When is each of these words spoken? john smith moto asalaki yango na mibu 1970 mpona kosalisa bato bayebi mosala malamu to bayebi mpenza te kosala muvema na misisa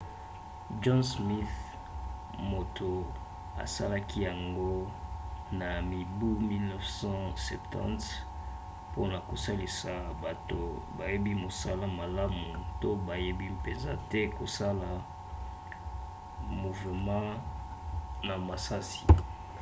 john 0.81 1.01
smith 1.15 1.55
moto 2.51 2.91
asalaki 3.63 4.17
yango 4.29 4.71
na 5.59 5.67
mibu 5.89 6.29
1970 6.41 8.05
mpona 8.89 9.17
kosalisa 9.29 9.91
bato 10.23 10.59
bayebi 10.97 11.31
mosala 11.43 11.85
malamu 11.99 12.47
to 12.81 12.89
bayebi 13.07 13.45
mpenza 13.57 13.93
te 14.11 14.21
kosala 14.37 14.89
muvema 16.61 17.19
na 18.27 18.35
misisa 18.47 19.03